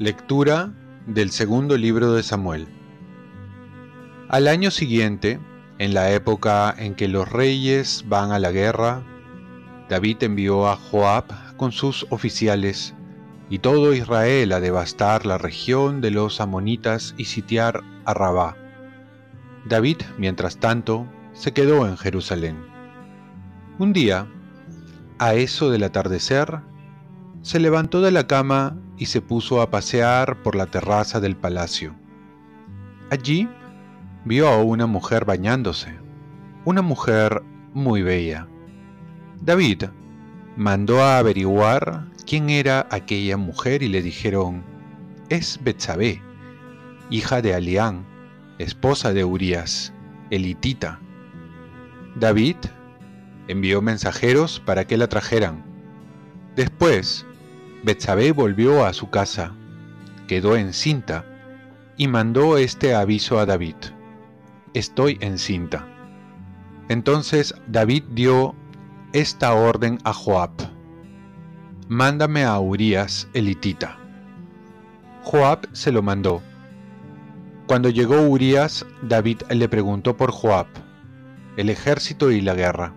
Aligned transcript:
Lectura 0.00 0.72
del 1.06 1.30
segundo 1.30 1.76
libro 1.76 2.14
de 2.14 2.24
Samuel. 2.24 2.66
Al 4.28 4.48
año 4.48 4.72
siguiente, 4.72 5.38
en 5.78 5.94
la 5.94 6.10
época 6.10 6.74
en 6.76 6.96
que 6.96 7.06
los 7.06 7.30
reyes 7.30 8.04
van 8.08 8.32
a 8.32 8.40
la 8.40 8.50
guerra, 8.50 9.04
David 9.88 10.24
envió 10.24 10.66
a 10.66 10.74
Joab 10.74 11.26
con 11.56 11.70
sus 11.70 12.08
oficiales 12.10 12.92
y 13.48 13.60
todo 13.60 13.94
Israel 13.94 14.50
a 14.50 14.58
devastar 14.58 15.26
la 15.26 15.38
región 15.38 16.00
de 16.00 16.10
los 16.10 16.40
amonitas 16.40 17.14
y 17.16 17.26
sitiar 17.26 17.84
a 18.04 18.14
Rabá. 18.14 18.56
David, 19.64 19.98
mientras 20.18 20.56
tanto, 20.56 21.06
se 21.34 21.52
quedó 21.52 21.86
en 21.86 21.96
Jerusalén. 21.96 22.56
Un 23.78 23.92
día, 23.92 24.26
a 25.20 25.34
eso 25.34 25.70
del 25.70 25.84
atardecer, 25.84 26.62
se 27.42 27.60
levantó 27.60 28.00
de 28.00 28.10
la 28.10 28.26
cama 28.26 28.76
y 28.96 29.06
se 29.06 29.20
puso 29.20 29.60
a 29.60 29.70
pasear 29.70 30.42
por 30.42 30.54
la 30.54 30.66
terraza 30.66 31.20
del 31.20 31.36
palacio. 31.36 31.94
Allí 33.10 33.48
vio 34.24 34.48
a 34.48 34.62
una 34.62 34.86
mujer 34.86 35.24
bañándose, 35.24 35.94
una 36.64 36.82
mujer 36.82 37.42
muy 37.72 38.02
bella. 38.02 38.48
David 39.40 39.84
mandó 40.56 41.02
a 41.02 41.18
averiguar 41.18 42.06
quién 42.26 42.48
era 42.48 42.86
aquella 42.90 43.36
mujer 43.36 43.82
y 43.82 43.88
le 43.88 44.02
dijeron, 44.02 44.62
es 45.28 45.58
Betsabé, 45.62 46.22
hija 47.10 47.42
de 47.42 47.54
Alián, 47.54 48.06
esposa 48.58 49.12
de 49.12 49.24
Urías, 49.24 49.92
elitita. 50.30 51.00
David 52.16 52.56
envió 53.48 53.82
mensajeros 53.82 54.60
para 54.60 54.86
que 54.86 54.96
la 54.96 55.08
trajeran. 55.08 55.64
Después, 56.56 57.26
Betsabé 57.84 58.32
volvió 58.32 58.86
a 58.86 58.94
su 58.94 59.10
casa, 59.10 59.52
quedó 60.26 60.56
encinta 60.56 61.26
y 61.98 62.08
mandó 62.08 62.56
este 62.56 62.94
aviso 62.94 63.38
a 63.38 63.44
David: 63.44 63.76
Estoy 64.72 65.18
encinta. 65.20 65.86
Entonces 66.88 67.54
David 67.66 68.04
dio 68.12 68.54
esta 69.12 69.52
orden 69.52 69.98
a 70.04 70.14
Joab: 70.14 70.52
Mándame 71.86 72.44
a 72.44 72.58
Urías 72.58 73.28
elitita. 73.34 73.98
Joab 75.22 75.68
se 75.72 75.92
lo 75.92 76.00
mandó. 76.00 76.40
Cuando 77.66 77.90
llegó 77.90 78.22
Urías, 78.22 78.86
David 79.02 79.42
le 79.50 79.68
preguntó 79.68 80.16
por 80.16 80.30
Joab, 80.30 80.68
el 81.58 81.68
ejército 81.68 82.30
y 82.30 82.40
la 82.40 82.54
guerra. 82.54 82.94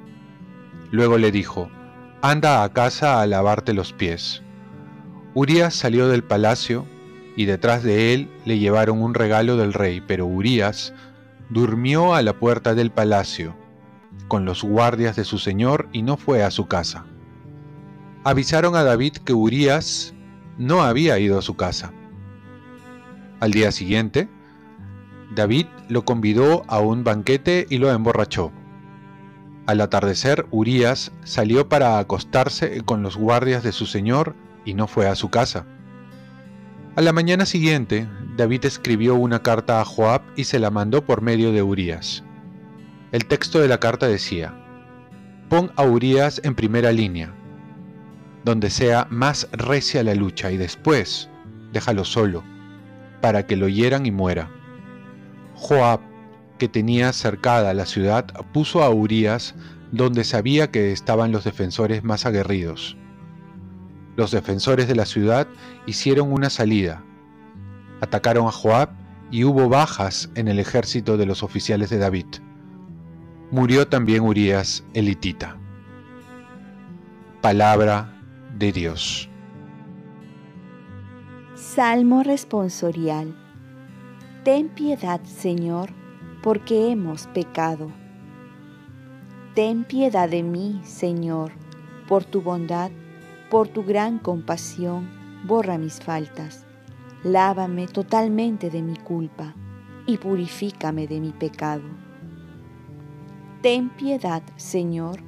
Luego 0.92 1.18
le 1.18 1.34
dijo, 1.34 1.70
Anda 2.22 2.64
a 2.64 2.72
casa 2.72 3.22
a 3.22 3.28
lavarte 3.28 3.74
los 3.74 3.92
pies. 3.92 4.44
Urías 5.40 5.76
salió 5.76 6.08
del 6.08 6.24
palacio 6.24 6.88
y 7.36 7.46
detrás 7.46 7.84
de 7.84 8.16
él 8.16 8.28
le 8.46 8.58
llevaron 8.58 9.04
un 9.04 9.14
regalo 9.14 9.56
del 9.56 9.72
rey, 9.72 10.02
pero 10.02 10.26
Urías 10.26 10.96
durmió 11.52 12.16
a 12.16 12.24
la 12.24 12.34
puerta 12.34 12.74
del 12.74 12.90
palacio 12.90 13.56
con 14.28 14.46
los 14.46 14.64
guardias 14.64 15.16
de 15.16 15.24
su 15.26 15.38
señor 15.38 15.90
y 15.92 16.02
no 16.02 16.18
fue 16.18 16.42
a 16.42 16.50
su 16.50 16.66
casa. 16.66 17.06
Avisaron 18.24 18.76
a 18.76 18.82
David 18.82 19.18
que 19.18 19.34
Urías 19.34 20.16
no 20.58 20.82
había 20.82 21.20
ido 21.20 21.38
a 21.38 21.44
su 21.44 21.56
casa. 21.56 21.94
Al 23.40 23.52
día 23.52 23.72
siguiente, 23.72 24.28
David 25.36 25.68
lo 25.88 26.04
convidó 26.04 26.64
a 26.68 26.80
un 26.80 27.04
banquete 27.04 27.68
y 27.70 27.78
lo 27.78 27.92
emborrachó. 27.92 28.52
Al 29.68 29.82
atardecer, 29.82 30.48
Urías 30.50 31.12
salió 31.24 31.70
para 31.70 32.00
acostarse 32.00 32.82
con 32.82 33.04
los 33.04 33.18
guardias 33.18 33.62
de 33.62 33.72
su 33.72 33.86
señor 33.86 34.34
y 34.68 34.74
no 34.74 34.86
fue 34.86 35.08
a 35.08 35.16
su 35.16 35.30
casa. 35.30 35.66
A 36.98 37.02
la 37.02 37.14
mañana 37.14 37.46
siguiente, 37.46 38.06
David 38.36 38.66
escribió 38.66 39.16
una 39.16 39.42
carta 39.42 39.80
a 39.80 39.86
Joab 39.86 40.22
y 40.36 40.44
se 40.44 40.60
la 40.60 40.70
mandó 40.70 41.06
por 41.06 41.22
medio 41.22 41.54
de 41.54 41.64
Urías. 41.64 42.24
El 43.14 43.26
texto 43.26 43.60
de 43.60 43.70
la 43.70 43.80
carta 43.80 44.08
decía, 44.08 44.54
Pon 45.48 45.72
a 45.78 45.84
Urías 45.84 46.42
en 46.44 46.54
primera 46.54 46.92
línea, 46.92 47.34
donde 48.44 48.70
sea 48.70 49.08
más 49.10 49.48
recia 49.54 50.04
la 50.04 50.16
lucha, 50.16 50.52
y 50.52 50.58
después 50.58 51.30
déjalo 51.72 52.04
solo, 52.04 52.44
para 53.22 53.48
que 53.48 53.56
lo 53.56 53.70
hieran 53.70 54.06
y 54.06 54.12
muera. 54.12 54.52
Joab 55.56 56.02
que 56.58 56.68
tenía 56.68 57.14
cercada 57.14 57.74
la 57.74 57.86
ciudad, 57.86 58.26
puso 58.52 58.84
a 58.84 58.90
Urías 58.90 59.56
donde 59.94 60.26
sabía 60.26 60.72
que 60.72 60.92
estaban 60.92 61.32
los 61.32 61.46
defensores 61.46 62.04
más 62.04 62.26
aguerridos. 62.26 62.98
Los 64.18 64.32
defensores 64.32 64.90
de 64.90 64.96
la 64.96 65.06
ciudad 65.06 65.48
hicieron 65.86 66.34
una 66.34 66.50
salida, 66.50 67.02
atacaron 68.02 68.48
a 68.48 68.52
Joab 68.52 68.90
y 69.32 69.46
hubo 69.46 69.70
bajas 69.70 70.30
en 70.36 70.50
el 70.50 70.60
ejército 70.60 71.16
de 71.16 71.26
los 71.26 71.42
oficiales 71.42 71.90
de 71.90 72.00
David. 72.00 72.26
Murió 73.50 73.88
también 73.88 74.24
Urías 74.24 74.84
elitita. 74.94 75.56
Palabra 77.40 78.14
de 78.58 78.74
Dios. 78.74 79.30
Salmo 81.56 82.24
responsorial. 82.24 83.34
Ten 84.44 84.68
piedad, 84.68 85.24
Señor 85.24 85.94
porque 86.48 86.92
hemos 86.92 87.28
pecado. 87.28 87.92
Ten 89.54 89.84
piedad 89.84 90.30
de 90.30 90.44
mí, 90.44 90.80
Señor, 90.86 91.52
por 92.08 92.24
tu 92.24 92.42
bondad, 92.42 92.92
por 93.50 93.68
tu 93.68 93.84
gran 93.84 94.20
compasión, 94.20 95.10
borra 95.46 95.78
mis 95.78 96.00
faltas. 96.00 96.66
Lávame 97.24 97.88
totalmente 97.88 98.70
de 98.70 98.82
mi 98.82 98.96
culpa 98.96 99.56
y 100.06 100.18
purifícame 100.18 101.08
de 101.08 101.20
mi 101.20 101.32
pecado. 101.32 101.84
Ten 103.62 103.90
piedad, 103.90 104.44
Señor, 104.56 105.22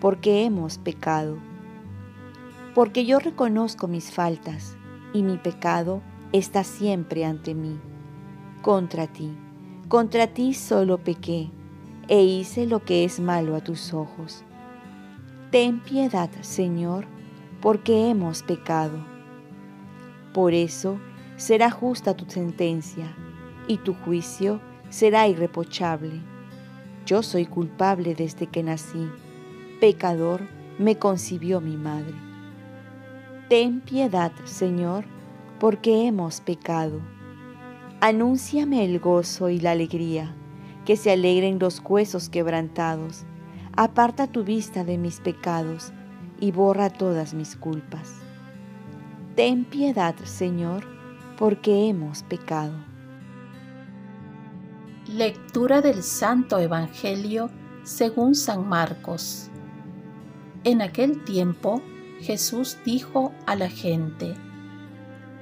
porque 0.00 0.44
hemos 0.44 0.78
pecado. 0.78 1.38
Porque 2.74 3.06
yo 3.06 3.18
reconozco 3.18 3.88
mis 3.88 4.10
faltas 4.10 4.76
y 5.12 5.22
mi 5.22 5.38
pecado 5.38 6.02
está 6.32 6.64
siempre 6.64 7.24
ante 7.24 7.54
mí, 7.54 7.80
contra 8.62 9.06
ti 9.06 9.36
contra 9.88 10.26
ti 10.26 10.52
solo 10.52 10.98
pequé 10.98 11.50
e 12.08 12.22
hice 12.22 12.66
lo 12.66 12.84
que 12.84 13.04
es 13.04 13.20
malo 13.20 13.54
a 13.54 13.60
tus 13.60 13.94
ojos. 13.94 14.44
Ten 15.50 15.80
piedad, 15.80 16.30
Señor, 16.40 17.06
porque 17.66 18.10
hemos 18.10 18.44
pecado. 18.44 18.96
Por 20.32 20.54
eso 20.54 21.00
será 21.36 21.68
justa 21.68 22.14
tu 22.14 22.24
sentencia 22.30 23.12
y 23.66 23.78
tu 23.78 23.92
juicio 23.92 24.60
será 24.88 25.26
irreprochable. 25.26 26.22
Yo 27.06 27.24
soy 27.24 27.44
culpable 27.44 28.14
desde 28.14 28.46
que 28.46 28.62
nací, 28.62 29.10
pecador 29.80 30.42
me 30.78 30.96
concibió 30.96 31.60
mi 31.60 31.76
madre. 31.76 32.14
Ten 33.48 33.80
piedad, 33.80 34.30
Señor, 34.44 35.04
porque 35.58 36.06
hemos 36.06 36.40
pecado 36.40 37.00
Anúnciame 38.00 38.84
el 38.84 39.00
gozo 39.00 39.48
y 39.48 39.58
la 39.58 39.72
alegría, 39.72 40.36
que 40.84 40.94
se 40.94 41.10
alegren 41.10 41.58
los 41.58 41.82
huesos 41.84 42.28
quebrantados. 42.28 43.24
Aparta 43.74 44.28
tu 44.28 44.44
vista 44.44 44.84
de 44.84 44.98
mis 44.98 45.18
pecados 45.18 45.92
y 46.40 46.52
borra 46.52 46.90
todas 46.90 47.34
mis 47.34 47.56
culpas. 47.56 48.14
Ten 49.34 49.64
piedad, 49.64 50.14
Señor, 50.24 50.84
porque 51.38 51.88
hemos 51.88 52.22
pecado. 52.22 52.72
Lectura 55.06 55.82
del 55.82 56.02
Santo 56.02 56.58
Evangelio 56.58 57.50
según 57.84 58.34
San 58.34 58.68
Marcos. 58.68 59.50
En 60.64 60.82
aquel 60.82 61.22
tiempo 61.24 61.80
Jesús 62.20 62.78
dijo 62.84 63.32
a 63.46 63.54
la 63.54 63.68
gente, 63.68 64.34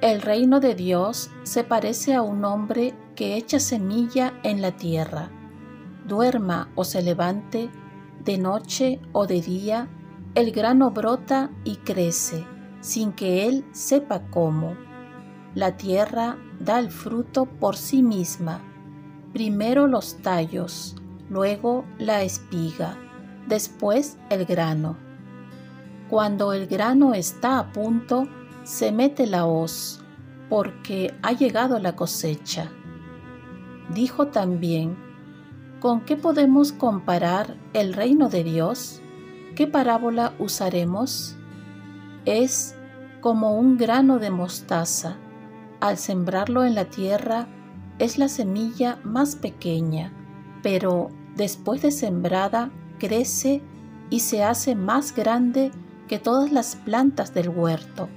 el 0.01 0.21
reino 0.21 0.59
de 0.59 0.75
Dios 0.75 1.31
se 1.43 1.63
parece 1.63 2.13
a 2.13 2.21
un 2.21 2.45
hombre 2.45 2.93
que 3.15 3.37
echa 3.37 3.59
semilla 3.59 4.33
en 4.43 4.61
la 4.61 4.73
tierra. 4.73 5.31
Duerma 6.05 6.69
o 6.75 6.83
se 6.83 7.01
levante, 7.01 7.71
de 8.23 8.37
noche 8.37 8.99
o 9.13 9.25
de 9.25 9.41
día, 9.41 9.87
el 10.35 10.51
grano 10.51 10.91
brota 10.91 11.49
y 11.63 11.77
crece, 11.77 12.45
sin 12.81 13.13
que 13.13 13.47
él 13.47 13.65
sepa 13.71 14.23
cómo. 14.29 14.75
La 15.53 15.77
tierra 15.77 16.37
da 16.59 16.77
el 16.79 16.91
fruto 16.91 17.45
por 17.45 17.77
sí 17.77 18.03
misma, 18.03 18.59
primero 19.31 19.87
los 19.87 20.17
tallos, 20.21 20.97
luego 21.29 21.85
la 21.97 22.21
espiga, 22.21 22.97
después 23.47 24.17
el 24.29 24.45
grano. 24.45 24.97
Cuando 26.09 26.51
el 26.51 26.67
grano 26.67 27.13
está 27.13 27.57
a 27.57 27.71
punto, 27.71 28.27
se 28.63 28.91
mete 28.91 29.27
la 29.27 29.45
hoz, 29.45 30.03
porque 30.49 31.13
ha 31.23 31.31
llegado 31.31 31.79
la 31.79 31.95
cosecha. 31.95 32.69
Dijo 33.93 34.27
también, 34.27 34.97
¿con 35.79 36.01
qué 36.01 36.17
podemos 36.17 36.73
comparar 36.73 37.55
el 37.71 37.93
reino 37.93 38.27
de 38.27 38.43
Dios? 38.43 39.01
¿Qué 39.55 39.67
parábola 39.67 40.33
usaremos? 40.37 41.37
Es 42.25 42.75
como 43.21 43.57
un 43.57 43.77
grano 43.77 44.19
de 44.19 44.29
mostaza 44.29 45.15
al 45.79 45.97
sembrarlo 45.97 46.65
en 46.65 46.75
la 46.75 46.85
tierra, 46.85 47.47
es 47.97 48.17
la 48.17 48.27
semilla 48.27 48.99
más 49.05 49.37
pequeña, 49.37 50.11
pero 50.61 51.09
después 51.37 51.81
de 51.81 51.91
sembrada 51.91 52.69
crece 52.99 53.61
y 54.09 54.19
se 54.19 54.43
hace 54.43 54.75
más 54.75 55.15
grande 55.15 55.71
que 56.09 56.19
todas 56.19 56.51
las 56.51 56.75
plantas 56.75 57.33
del 57.33 57.47
huerto, 57.47 58.09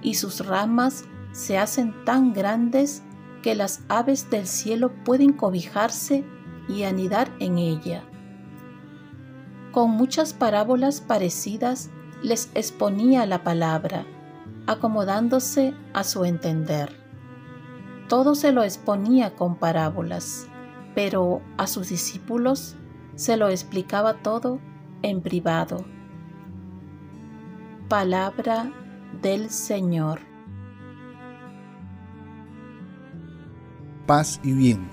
y 0.00 0.14
sus 0.14 0.46
ramas 0.46 1.06
se 1.32 1.58
hacen 1.58 1.92
tan 2.04 2.32
grandes 2.32 3.02
que 3.42 3.56
las 3.56 3.82
aves 3.88 4.30
del 4.30 4.46
cielo 4.46 4.92
pueden 5.04 5.32
cobijarse 5.32 6.24
y 6.68 6.84
anidar 6.84 7.32
en 7.40 7.58
ella. 7.58 8.04
Con 9.74 9.90
muchas 9.90 10.34
parábolas 10.34 11.00
parecidas 11.00 11.90
les 12.22 12.48
exponía 12.54 13.26
la 13.26 13.42
palabra, 13.42 14.06
acomodándose 14.68 15.74
a 15.92 16.04
su 16.04 16.24
entender. 16.24 16.96
Todo 18.08 18.36
se 18.36 18.52
lo 18.52 18.62
exponía 18.62 19.34
con 19.34 19.56
parábolas, 19.56 20.46
pero 20.94 21.42
a 21.58 21.66
sus 21.66 21.88
discípulos 21.88 22.76
se 23.16 23.36
lo 23.36 23.48
explicaba 23.48 24.22
todo 24.22 24.60
en 25.02 25.20
privado. 25.22 25.84
Palabra 27.88 28.70
del 29.22 29.50
Señor. 29.50 30.20
Paz 34.06 34.38
y 34.44 34.52
bien. 34.52 34.88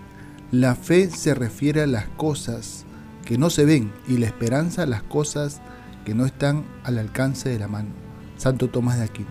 La 0.50 0.74
fe 0.74 1.12
se 1.12 1.36
refiere 1.36 1.84
a 1.84 1.88
las 1.88 2.08
cosas 2.18 2.88
que 3.32 3.38
no 3.38 3.50
se 3.50 3.64
ven 3.64 3.94
y 4.10 4.18
la 4.18 4.26
esperanza 4.26 4.86
las 4.86 5.04
cosas 5.04 5.62
que 6.04 6.14
no 6.14 6.26
están 6.26 6.66
al 6.84 6.98
alcance 6.98 7.48
de 7.48 7.60
la 7.60 7.70
mano. 7.70 7.88
Santo 8.36 8.68
Tomás 8.68 8.98
de 8.98 9.06
Aquino. 9.06 9.30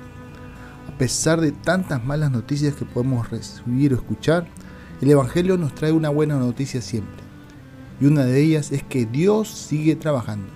A 0.89 0.97
pesar 0.97 1.43
de 1.43 1.53
tantas 1.53 2.03
malas 2.03 2.31
noticias 2.31 2.75
que 2.75 2.87
podemos 2.87 3.29
recibir 3.29 3.93
o 3.93 3.97
escuchar, 3.97 4.47
el 5.03 5.11
Evangelio 5.11 5.59
nos 5.59 5.75
trae 5.75 5.93
una 5.93 6.09
buena 6.09 6.37
noticia 6.37 6.81
siempre. 6.81 7.23
Y 8.01 8.07
una 8.07 8.25
de 8.25 8.41
ellas 8.41 8.73
es 8.73 8.83
que 8.83 9.05
Dios 9.05 9.51
sigue 9.51 9.97
trabajando. 9.97 10.49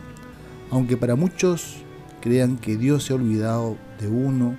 Aunque 0.70 0.96
para 0.96 1.14
muchos 1.14 1.84
crean 2.22 2.56
que 2.56 2.78
Dios 2.78 3.04
se 3.04 3.12
ha 3.12 3.16
olvidado 3.16 3.76
de 4.00 4.08
uno, 4.08 4.56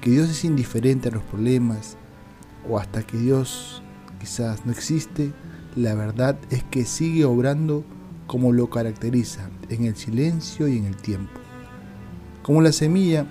que 0.00 0.10
Dios 0.10 0.28
es 0.28 0.44
indiferente 0.44 1.08
a 1.08 1.12
los 1.12 1.22
problemas, 1.22 1.96
o 2.68 2.80
hasta 2.80 3.04
que 3.04 3.16
Dios 3.16 3.80
quizás 4.18 4.66
no 4.66 4.72
existe, 4.72 5.32
la 5.76 5.94
verdad 5.94 6.36
es 6.50 6.64
que 6.64 6.84
sigue 6.84 7.24
obrando 7.24 7.84
como 8.28 8.52
lo 8.52 8.68
caracteriza, 8.70 9.50
en 9.70 9.86
el 9.86 9.96
silencio 9.96 10.68
y 10.68 10.76
en 10.76 10.84
el 10.84 10.96
tiempo. 10.96 11.40
Como 12.42 12.60
la 12.60 12.72
semilla 12.72 13.26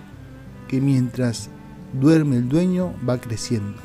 que 0.68 0.82
mientras 0.82 1.50
duerme 1.94 2.36
el 2.38 2.50
dueño 2.50 2.94
va 3.08 3.22
creciendo, 3.22 3.78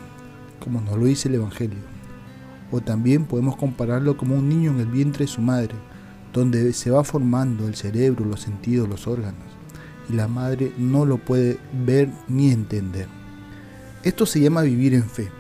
como 0.59 0.81
nos 0.81 0.99
lo 0.99 1.05
dice 1.05 1.29
el 1.29 1.37
Evangelio. 1.37 1.79
O 2.73 2.81
también 2.81 3.27
podemos 3.27 3.57
compararlo 3.57 4.17
como 4.17 4.35
un 4.35 4.49
niño 4.49 4.73
en 4.73 4.81
el 4.81 4.87
vientre 4.87 5.27
de 5.27 5.31
su 5.31 5.43
madre, 5.43 5.75
donde 6.33 6.73
se 6.73 6.91
va 6.91 7.05
formando 7.05 7.69
el 7.69 7.75
cerebro, 7.75 8.25
los 8.25 8.41
sentidos, 8.41 8.89
los 8.89 9.07
órganos, 9.07 9.47
y 10.09 10.15
la 10.15 10.29
madre 10.29 10.73
no 10.79 11.05
lo 11.05 11.19
puede 11.19 11.59
ver 11.85 12.09
ni 12.27 12.51
entender. 12.51 13.07
Esto 14.03 14.25
se 14.25 14.41
llama 14.41 14.63
vivir 14.63 14.95
en 14.95 15.05
fe, 15.05 15.31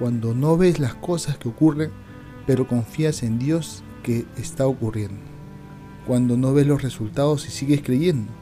cuando 0.00 0.34
no 0.34 0.56
ves 0.56 0.80
las 0.80 0.96
cosas 0.96 1.38
que 1.38 1.48
ocurren, 1.48 1.92
pero 2.44 2.66
confías 2.66 3.22
en 3.22 3.38
Dios 3.38 3.84
que 4.02 4.26
está 4.36 4.66
ocurriendo. 4.66 5.20
Cuando 6.06 6.36
no 6.36 6.52
ves 6.52 6.66
los 6.66 6.82
resultados 6.82 7.46
y 7.46 7.50
sigues 7.50 7.82
creyendo. 7.82 8.32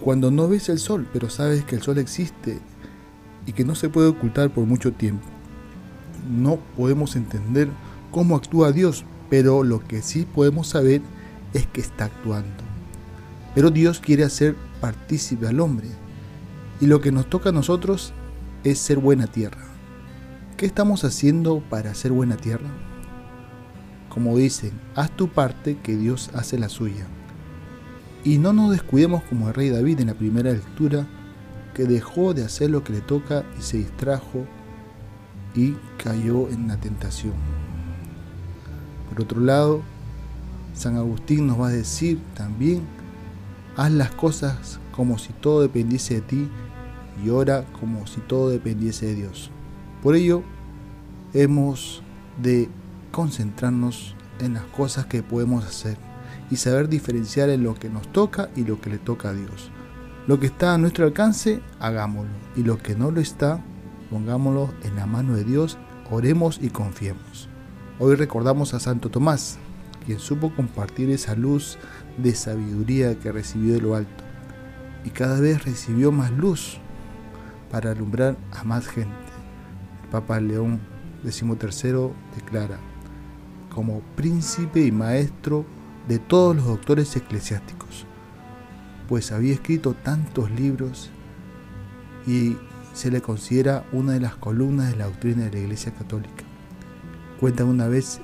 Cuando 0.00 0.30
no 0.30 0.48
ves 0.48 0.68
el 0.68 0.78
sol, 0.78 1.06
pero 1.12 1.30
sabes 1.30 1.64
que 1.64 1.76
el 1.76 1.82
sol 1.82 1.98
existe 1.98 2.58
y 3.46 3.52
que 3.52 3.64
no 3.64 3.74
se 3.74 3.88
puede 3.88 4.08
ocultar 4.08 4.50
por 4.50 4.66
mucho 4.66 4.92
tiempo. 4.92 5.26
No 6.30 6.58
podemos 6.76 7.16
entender 7.16 7.68
cómo 8.10 8.36
actúa 8.36 8.72
Dios, 8.72 9.04
pero 9.30 9.62
lo 9.62 9.80
que 9.80 10.02
sí 10.02 10.26
podemos 10.34 10.68
saber 10.68 11.02
es 11.54 11.66
que 11.66 11.80
está 11.80 12.06
actuando. 12.06 12.64
Pero 13.54 13.70
Dios 13.70 14.00
quiere 14.00 14.24
hacer 14.24 14.56
partícipe 14.80 15.46
al 15.46 15.60
hombre 15.60 15.88
y 16.80 16.86
lo 16.86 17.00
que 17.00 17.12
nos 17.12 17.28
toca 17.28 17.50
a 17.50 17.52
nosotros 17.52 18.12
es 18.64 18.78
ser 18.78 18.98
buena 18.98 19.26
tierra. 19.26 19.64
¿Qué 20.56 20.66
estamos 20.66 21.04
haciendo 21.04 21.62
para 21.70 21.94
ser 21.94 22.12
buena 22.12 22.36
tierra? 22.36 22.68
Como 24.16 24.34
dicen, 24.34 24.72
haz 24.94 25.10
tu 25.10 25.28
parte 25.28 25.76
que 25.82 25.94
Dios 25.94 26.30
hace 26.32 26.58
la 26.58 26.70
suya. 26.70 27.06
Y 28.24 28.38
no 28.38 28.54
nos 28.54 28.70
descuidemos 28.70 29.22
como 29.24 29.48
el 29.48 29.54
rey 29.54 29.68
David 29.68 30.00
en 30.00 30.06
la 30.06 30.14
primera 30.14 30.50
lectura 30.50 31.06
que 31.74 31.84
dejó 31.84 32.32
de 32.32 32.42
hacer 32.42 32.70
lo 32.70 32.82
que 32.82 32.94
le 32.94 33.02
toca 33.02 33.44
y 33.58 33.62
se 33.62 33.76
distrajo 33.76 34.46
y 35.54 35.74
cayó 36.02 36.48
en 36.48 36.66
la 36.66 36.78
tentación. 36.78 37.34
Por 39.10 39.20
otro 39.20 39.38
lado, 39.38 39.82
San 40.72 40.96
Agustín 40.96 41.46
nos 41.46 41.60
va 41.60 41.68
a 41.68 41.72
decir 41.72 42.18
también, 42.34 42.84
haz 43.76 43.92
las 43.92 44.12
cosas 44.12 44.80
como 44.92 45.18
si 45.18 45.34
todo 45.34 45.60
dependiese 45.60 46.14
de 46.14 46.20
ti 46.22 46.48
y 47.22 47.28
ora 47.28 47.66
como 47.78 48.06
si 48.06 48.22
todo 48.22 48.48
dependiese 48.48 49.08
de 49.08 49.14
Dios. 49.16 49.50
Por 50.02 50.16
ello, 50.16 50.42
hemos 51.34 52.02
de 52.42 52.70
concentrarnos 53.10 54.14
en 54.40 54.54
las 54.54 54.64
cosas 54.64 55.06
que 55.06 55.22
podemos 55.22 55.64
hacer 55.64 55.96
y 56.50 56.56
saber 56.56 56.88
diferenciar 56.88 57.48
en 57.50 57.64
lo 57.64 57.74
que 57.74 57.88
nos 57.88 58.10
toca 58.12 58.50
y 58.54 58.64
lo 58.64 58.80
que 58.80 58.90
le 58.90 58.98
toca 58.98 59.30
a 59.30 59.34
Dios. 59.34 59.70
Lo 60.26 60.40
que 60.40 60.46
está 60.46 60.74
a 60.74 60.78
nuestro 60.78 61.04
alcance, 61.04 61.60
hagámoslo. 61.78 62.32
Y 62.56 62.62
lo 62.62 62.78
que 62.78 62.96
no 62.96 63.10
lo 63.10 63.20
está, 63.20 63.62
pongámoslo 64.10 64.74
en 64.82 64.96
la 64.96 65.06
mano 65.06 65.36
de 65.36 65.44
Dios, 65.44 65.78
oremos 66.10 66.58
y 66.60 66.70
confiemos. 66.70 67.48
Hoy 67.98 68.14
recordamos 68.14 68.74
a 68.74 68.80
Santo 68.80 69.08
Tomás, 69.08 69.58
quien 70.04 70.18
supo 70.18 70.54
compartir 70.54 71.10
esa 71.10 71.34
luz 71.34 71.78
de 72.18 72.34
sabiduría 72.34 73.18
que 73.18 73.32
recibió 73.32 73.74
de 73.74 73.80
lo 73.80 73.94
alto. 73.94 74.24
Y 75.04 75.10
cada 75.10 75.40
vez 75.40 75.64
recibió 75.64 76.10
más 76.12 76.32
luz 76.32 76.78
para 77.70 77.92
alumbrar 77.92 78.36
a 78.52 78.64
más 78.64 78.88
gente. 78.88 79.14
El 80.02 80.08
Papa 80.10 80.40
León 80.40 80.80
XIII 81.24 82.10
declara, 82.34 82.78
como 83.76 84.00
príncipe 84.16 84.84
y 84.84 84.90
maestro 84.90 85.64
de 86.08 86.18
todos 86.18 86.56
los 86.56 86.66
doctores 86.66 87.14
eclesiásticos 87.14 88.06
pues 89.08 89.32
había 89.32 89.54
escrito 89.54 89.94
tantos 89.94 90.50
libros 90.50 91.10
y 92.26 92.56
se 92.92 93.10
le 93.10 93.20
considera 93.20 93.84
una 93.92 94.12
de 94.12 94.20
las 94.20 94.36
columnas 94.36 94.90
de 94.90 94.96
la 94.96 95.06
doctrina 95.06 95.44
de 95.44 95.52
la 95.52 95.58
Iglesia 95.58 95.92
Católica. 95.92 96.44
Cuentan 97.38 97.68
una 97.68 97.86
vez 97.88 98.20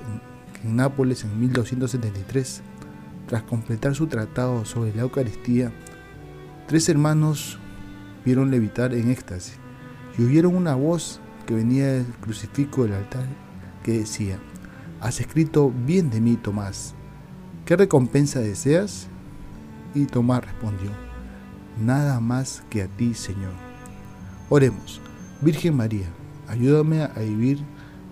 que 0.53 0.67
en 0.67 0.75
Nápoles, 0.75 1.23
en 1.23 1.39
1273, 1.39 2.61
tras 3.27 3.43
completar 3.43 3.95
su 3.95 4.07
tratado 4.07 4.65
sobre 4.65 4.93
la 4.93 5.03
Eucaristía, 5.03 5.71
tres 6.67 6.89
hermanos 6.89 7.59
vieron 8.25 8.51
levitar 8.51 8.93
en 8.93 9.11
éxtasis 9.11 9.57
y 10.17 10.23
oyeron 10.23 10.55
una 10.55 10.75
voz 10.75 11.21
que 11.45 11.53
venía 11.53 11.87
del 11.93 12.05
crucifijo 12.05 12.83
del 12.83 12.93
altar 12.93 13.25
que 13.83 13.99
decía, 13.99 14.39
Has 15.03 15.19
escrito 15.19 15.69
bien 15.85 16.09
de 16.09 16.21
mí, 16.21 16.37
Tomás. 16.37 16.95
¿Qué 17.65 17.75
recompensa 17.75 18.39
deseas? 18.39 19.09
Y 19.93 20.05
Tomás 20.05 20.45
respondió, 20.45 20.91
Nada 21.77 22.21
más 22.21 22.63
que 22.69 22.83
a 22.83 22.87
ti, 22.87 23.13
Señor. 23.13 23.51
Oremos, 24.47 25.01
Virgen 25.41 25.75
María, 25.75 26.07
ayúdame 26.47 27.03
a 27.03 27.19
vivir 27.19 27.59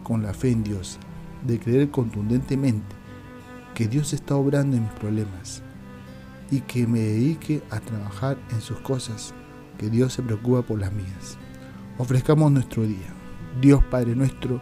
con 0.04 0.22
la 0.22 0.34
fe 0.34 0.52
en 0.52 0.66
Dios, 0.66 1.00
de 1.48 1.62
creer 1.62 1.92
contundentemente 1.92 2.94
que 3.74 3.88
Dios 3.88 4.12
está 4.12 4.36
obrando 4.36 4.76
en 4.76 4.84
mis 4.84 4.92
problemas 4.92 5.64
y 6.52 6.60
que 6.60 6.88
me 6.88 7.00
dedique 7.00 7.64
a 7.70 7.80
trabajar 7.80 8.38
en 8.52 8.60
sus 8.60 8.82
cosas, 8.82 9.34
que 9.78 9.90
Dios 9.90 10.12
se 10.12 10.24
preocupa 10.24 10.64
por 10.64 10.82
las 10.82 10.92
mías. 10.92 11.38
Ofrezcamos 11.98 12.52
nuestro 12.52 12.84
día. 12.84 13.16
Dios 13.62 13.82
Padre 13.86 14.14
nuestro, 14.14 14.62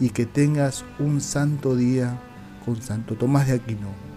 y 0.00 0.10
que 0.10 0.26
tengas 0.26 0.84
un 0.98 1.20
santo 1.20 1.76
día 1.76 2.18
con 2.64 2.80
Santo 2.80 3.14
Tomás 3.14 3.46
de 3.48 3.54
Aquino 3.54 4.13